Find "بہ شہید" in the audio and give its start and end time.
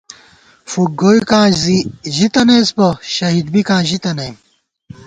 2.77-3.47